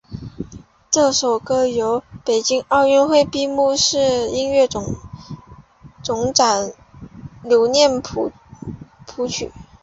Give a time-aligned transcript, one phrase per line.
[0.89, 4.83] 这首歌由北京奥运会闭幕式音乐总
[6.01, 6.73] 监卞
[7.43, 8.31] 留念谱
[9.29, 9.51] 曲。